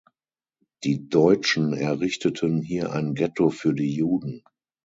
[0.83, 4.43] Die Deutschen errichteten hier ein Ghetto für die Juden.